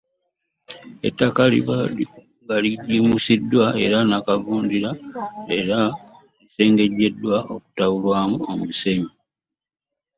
Ettaka 1.07 1.41
lina 1.51 1.75
okuba 1.85 2.19
nga 2.43 2.55
ligimusiddwa 2.63 3.65
ne 3.73 3.85
nnakavundira, 4.03 4.89
eranga 5.57 5.81
lisengejjeddwa 6.45 7.35
n’okutabulwamu 7.43 8.37
omusenyu. 8.51 9.09